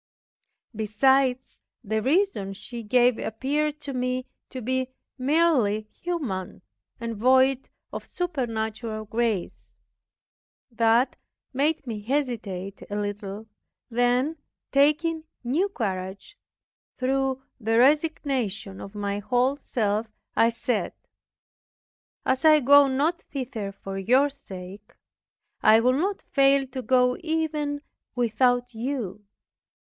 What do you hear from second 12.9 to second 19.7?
little; then, taking new courage, through the resignation of my whole